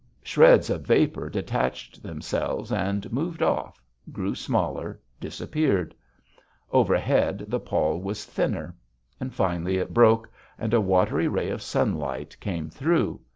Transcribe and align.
Shreds 0.23 0.71
of 0.71 0.81
vapor 0.81 1.29
detached 1.29 2.01
themselves 2.01 2.71
and 2.71 3.11
moved 3.13 3.43
off, 3.43 3.83
grew 4.11 4.33
smaller, 4.33 4.99
disappeared. 5.19 5.93
Overhead, 6.71 7.45
the 7.47 7.59
pall 7.59 8.01
was 8.01 8.25
thinner. 8.25 8.75
Finally 9.29 9.77
it 9.77 9.93
broke, 9.93 10.27
and 10.57 10.73
a 10.73 10.81
watery 10.81 11.27
ray 11.27 11.49
of 11.51 11.61
sunlight 11.61 12.35
came 12.39 12.67
through. 12.67 13.21